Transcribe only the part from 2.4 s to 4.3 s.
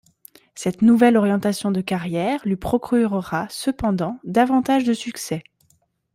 lui procurera cependant